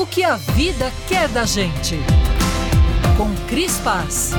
O 0.00 0.06
que 0.06 0.22
a 0.22 0.36
vida 0.36 0.92
quer 1.08 1.26
da 1.26 1.44
gente. 1.44 1.96
Com 3.16 3.34
Cris 3.48 3.80
Paz. 3.80 4.30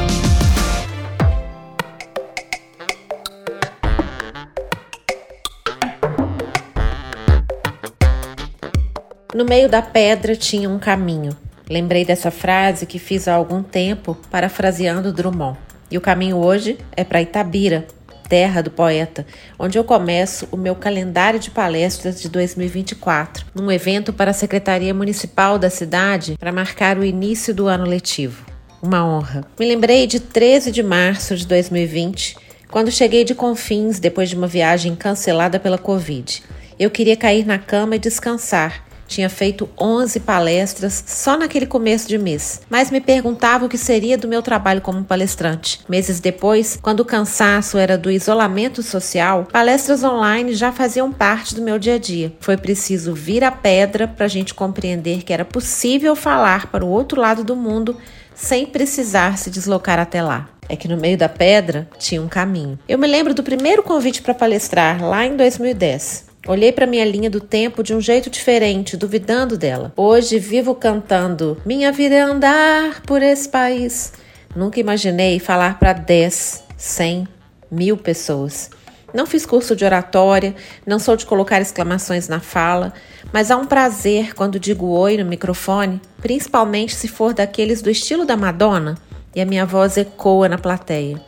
No 9.35 9.43
meio 9.43 9.67
da 9.67 9.81
pedra 9.81 10.33
tinha 10.33 10.69
um 10.69 10.79
caminho. 10.79 11.35
Lembrei 11.69 12.05
dessa 12.05 12.31
frase 12.31 12.85
que 12.85 12.97
fiz 12.97 13.27
há 13.27 13.33
algum 13.33 13.61
tempo, 13.61 14.17
parafraseando 14.31 15.11
Drummond. 15.11 15.57
E 15.91 15.97
o 15.97 16.01
caminho 16.01 16.37
hoje 16.37 16.77
é 16.95 17.03
para 17.03 17.21
Itabira, 17.21 17.85
terra 18.29 18.61
do 18.61 18.69
poeta, 18.69 19.25
onde 19.57 19.77
eu 19.77 19.83
começo 19.83 20.47
o 20.51 20.55
meu 20.55 20.75
calendário 20.75 21.39
de 21.39 21.49
palestras 21.49 22.21
de 22.21 22.29
2024, 22.29 23.47
num 23.55 23.71
evento 23.71 24.13
para 24.13 24.29
a 24.29 24.33
Secretaria 24.33 24.93
Municipal 24.93 25.57
da 25.57 25.69
cidade 25.69 26.37
para 26.39 26.51
marcar 26.51 26.97
o 26.97 27.03
início 27.03 27.53
do 27.53 27.67
ano 27.67 27.85
letivo. 27.85 28.45
Uma 28.81 29.05
honra. 29.05 29.43
Me 29.59 29.65
lembrei 29.65 30.05
de 30.05 30.19
13 30.19 30.71
de 30.71 30.83
março 30.83 31.35
de 31.35 31.45
2020, 31.47 32.37
quando 32.69 32.91
cheguei 32.91 33.25
de 33.25 33.33
Confins 33.33 33.99
depois 33.99 34.29
de 34.29 34.35
uma 34.35 34.47
viagem 34.47 34.95
cancelada 34.95 35.59
pela 35.59 35.77
Covid. 35.77 36.43
Eu 36.79 36.91
queria 36.91 37.17
cair 37.17 37.45
na 37.45 37.57
cama 37.57 37.95
e 37.95 37.99
descansar 37.99 38.88
tinha 39.09 39.29
feito 39.29 39.67
11 39.77 40.19
palestras 40.21 41.03
só 41.05 41.35
naquele 41.35 41.65
começo 41.65 42.07
de 42.07 42.17
mês, 42.17 42.61
mas 42.69 42.91
me 42.91 43.01
perguntava 43.01 43.65
o 43.65 43.69
que 43.69 43.77
seria 43.77 44.17
do 44.17 44.27
meu 44.27 44.41
trabalho 44.41 44.79
como 44.79 45.03
palestrante. 45.03 45.81
Meses 45.89 46.19
depois, 46.19 46.77
quando 46.81 47.01
o 47.01 47.05
cansaço 47.05 47.77
era 47.77 47.97
do 47.97 48.11
isolamento 48.11 48.83
social, 48.83 49.47
palestras 49.51 50.03
online 50.03 50.53
já 50.53 50.71
faziam 50.71 51.11
parte 51.11 51.55
do 51.55 51.61
meu 51.61 51.79
dia 51.79 51.95
a 51.95 51.99
dia. 51.99 52.31
Foi 52.39 52.55
preciso 52.55 53.13
vir 53.13 53.43
a 53.43 53.51
pedra 53.51 54.07
para 54.07 54.25
a 54.25 54.29
gente 54.29 54.53
compreender 54.53 55.23
que 55.23 55.33
era 55.33 55.43
possível 55.43 56.15
falar 56.15 56.67
para 56.67 56.85
o 56.85 56.89
outro 56.89 57.19
lado 57.19 57.43
do 57.43 57.55
mundo 57.55 57.97
sem 58.35 58.65
precisar 58.65 59.37
se 59.37 59.49
deslocar 59.49 59.99
até 59.99 60.21
lá 60.21 60.47
é 60.69 60.75
que 60.75 60.87
no 60.87 60.95
meio 60.95 61.17
da 61.17 61.27
pedra 61.27 61.89
tinha 61.97 62.21
um 62.21 62.27
caminho. 62.27 62.77
Eu 62.87 62.99
me 62.99 63.07
lembro 63.07 63.33
do 63.33 63.41
primeiro 63.41 63.81
convite 63.81 64.21
para 64.21 64.35
palestrar 64.35 65.03
lá 65.03 65.25
em 65.25 65.35
2010. 65.35 66.28
Olhei 66.49 66.71
para 66.71 66.87
minha 66.87 67.05
linha 67.05 67.29
do 67.29 67.39
tempo 67.39 67.83
de 67.83 67.93
um 67.93 68.01
jeito 68.01 68.27
diferente, 68.27 68.97
duvidando 68.97 69.55
dela. 69.55 69.93
Hoje 69.95 70.39
vivo 70.39 70.73
cantando 70.73 71.61
Minha 71.63 71.91
vida 71.91 72.15
é 72.15 72.21
andar 72.21 73.03
por 73.03 73.21
esse 73.21 73.47
país. 73.47 74.13
Nunca 74.55 74.79
imaginei 74.79 75.37
falar 75.37 75.77
para 75.77 75.93
10, 75.93 76.63
100, 76.75 77.27
mil 77.69 77.95
pessoas. 77.95 78.71
Não 79.13 79.27
fiz 79.27 79.45
curso 79.45 79.75
de 79.75 79.85
oratória, 79.85 80.55
não 80.87 80.97
sou 80.97 81.15
de 81.15 81.23
colocar 81.23 81.61
exclamações 81.61 82.27
na 82.27 82.39
fala, 82.39 82.93
mas 83.31 83.51
há 83.51 83.55
um 83.55 83.67
prazer 83.67 84.33
quando 84.33 84.59
digo 84.59 84.87
oi 84.87 85.17
no 85.17 85.25
microfone, 85.25 86.01
principalmente 86.19 86.95
se 86.95 87.07
for 87.07 87.31
daqueles 87.31 87.83
do 87.83 87.91
estilo 87.91 88.25
da 88.25 88.35
Madonna 88.35 88.97
e 89.35 89.39
a 89.39 89.45
minha 89.45 89.67
voz 89.67 89.97
ecoa 89.97 90.49
na 90.49 90.57
plateia. 90.57 91.21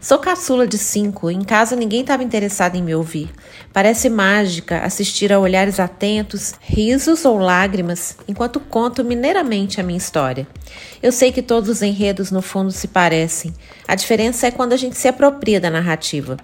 Sou 0.00 0.18
caçula 0.18 0.64
de 0.64 0.78
cinco, 0.78 1.28
em 1.28 1.42
casa 1.42 1.74
ninguém 1.74 2.02
estava 2.02 2.22
interessado 2.22 2.76
em 2.76 2.82
me 2.82 2.94
ouvir. 2.94 3.30
Parece 3.72 4.08
mágica 4.08 4.78
assistir 4.78 5.32
a 5.32 5.40
olhares 5.40 5.80
atentos, 5.80 6.54
risos 6.60 7.24
ou 7.24 7.36
lágrimas, 7.36 8.16
enquanto 8.28 8.60
conto 8.60 9.04
mineiramente 9.04 9.80
a 9.80 9.82
minha 9.82 9.98
história. 9.98 10.46
Eu 11.02 11.10
sei 11.10 11.32
que 11.32 11.42
todos 11.42 11.68
os 11.68 11.82
enredos 11.82 12.30
no 12.30 12.40
fundo 12.40 12.70
se 12.70 12.86
parecem. 12.86 13.52
A 13.88 13.96
diferença 13.96 14.46
é 14.46 14.52
quando 14.52 14.72
a 14.72 14.76
gente 14.76 14.96
se 14.96 15.08
apropria 15.08 15.60
da 15.60 15.68
narrativa. 15.68 16.36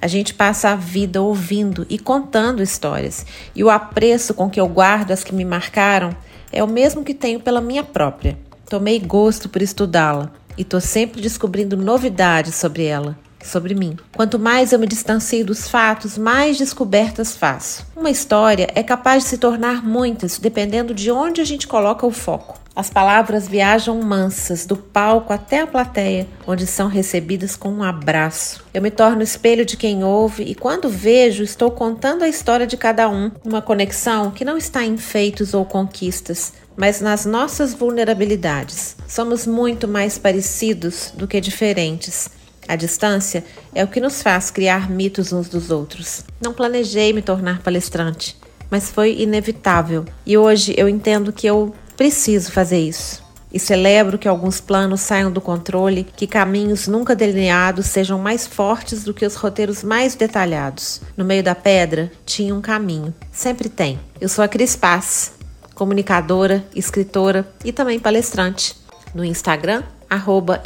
A 0.00 0.06
gente 0.06 0.32
passa 0.32 0.70
a 0.70 0.74
vida 0.74 1.20
ouvindo 1.20 1.86
e 1.90 1.98
contando 1.98 2.62
histórias, 2.62 3.26
e 3.54 3.62
o 3.62 3.68
apreço 3.68 4.32
com 4.32 4.48
que 4.48 4.58
eu 4.58 4.66
guardo 4.66 5.10
as 5.10 5.22
que 5.22 5.34
me 5.34 5.44
marcaram 5.44 6.16
é 6.50 6.64
o 6.64 6.66
mesmo 6.66 7.04
que 7.04 7.12
tenho 7.12 7.40
pela 7.40 7.60
minha 7.60 7.84
própria. 7.84 8.38
Tomei 8.70 8.98
gosto 8.98 9.50
por 9.50 9.60
estudá-la 9.60 10.32
e 10.56 10.64
tô 10.64 10.80
sempre 10.80 11.20
descobrindo 11.20 11.76
novidades 11.76 12.54
sobre 12.54 12.84
ela, 12.84 13.18
sobre 13.46 13.74
mim. 13.74 13.96
Quanto 14.16 14.38
mais 14.38 14.72
eu 14.72 14.78
me 14.78 14.86
distancio 14.86 15.44
dos 15.44 15.68
fatos, 15.68 16.16
mais 16.18 16.58
descobertas 16.58 17.36
faço. 17.36 17.86
Uma 17.96 18.10
história 18.10 18.68
é 18.74 18.82
capaz 18.82 19.24
de 19.24 19.30
se 19.30 19.38
tornar 19.38 19.84
muitas, 19.84 20.38
dependendo 20.38 20.94
de 20.94 21.10
onde 21.10 21.40
a 21.40 21.44
gente 21.44 21.66
coloca 21.66 22.06
o 22.06 22.10
foco. 22.10 22.62
As 22.74 22.88
palavras 22.88 23.46
viajam 23.46 24.00
mansas 24.00 24.64
do 24.64 24.78
palco 24.78 25.30
até 25.30 25.60
a 25.60 25.66
plateia, 25.66 26.26
onde 26.46 26.66
são 26.66 26.88
recebidas 26.88 27.54
com 27.54 27.68
um 27.68 27.82
abraço. 27.82 28.64
Eu 28.72 28.80
me 28.80 28.90
torno 28.90 29.22
espelho 29.22 29.66
de 29.66 29.76
quem 29.76 30.02
ouve 30.02 30.42
e 30.44 30.54
quando 30.54 30.88
vejo, 30.88 31.42
estou 31.42 31.70
contando 31.70 32.22
a 32.22 32.28
história 32.28 32.66
de 32.66 32.78
cada 32.78 33.10
um, 33.10 33.30
uma 33.44 33.60
conexão 33.60 34.30
que 34.30 34.44
não 34.44 34.56
está 34.56 34.82
em 34.82 34.96
feitos 34.96 35.52
ou 35.52 35.66
conquistas, 35.66 36.54
mas 36.74 37.02
nas 37.02 37.26
nossas 37.26 37.74
vulnerabilidades. 37.74 38.96
Somos 39.06 39.46
muito 39.46 39.86
mais 39.86 40.16
parecidos 40.16 41.12
do 41.14 41.28
que 41.28 41.42
diferentes. 41.42 42.30
A 42.68 42.76
distância 42.76 43.44
é 43.74 43.84
o 43.84 43.88
que 43.88 44.00
nos 44.00 44.22
faz 44.22 44.50
criar 44.50 44.90
mitos 44.90 45.32
uns 45.32 45.48
dos 45.48 45.70
outros. 45.70 46.24
Não 46.40 46.52
planejei 46.52 47.12
me 47.12 47.22
tornar 47.22 47.62
palestrante, 47.62 48.36
mas 48.70 48.90
foi 48.90 49.20
inevitável. 49.20 50.04
E 50.24 50.38
hoje 50.38 50.74
eu 50.76 50.88
entendo 50.88 51.32
que 51.32 51.46
eu 51.46 51.74
preciso 51.96 52.52
fazer 52.52 52.78
isso. 52.78 53.22
E 53.52 53.58
celebro 53.58 54.18
que 54.18 54.28
alguns 54.28 54.60
planos 54.60 55.02
saiam 55.02 55.30
do 55.30 55.40
controle, 55.40 56.06
que 56.16 56.26
caminhos 56.26 56.88
nunca 56.88 57.14
delineados 57.14 57.86
sejam 57.86 58.18
mais 58.18 58.46
fortes 58.46 59.04
do 59.04 59.12
que 59.12 59.26
os 59.26 59.34
roteiros 59.34 59.82
mais 59.82 60.14
detalhados. 60.14 61.02
No 61.16 61.24
meio 61.24 61.42
da 61.42 61.54
pedra 61.54 62.10
tinha 62.24 62.54
um 62.54 62.62
caminho. 62.62 63.12
Sempre 63.30 63.68
tem. 63.68 64.00
Eu 64.18 64.28
sou 64.28 64.42
a 64.42 64.48
Cris 64.48 64.74
Paz 64.74 65.34
comunicadora, 65.74 66.64
escritora 66.74 67.46
e 67.64 67.72
também 67.72 67.98
palestrante. 67.98 68.76
No 69.14 69.24
Instagram, 69.24 69.82
arroba. 70.08 70.62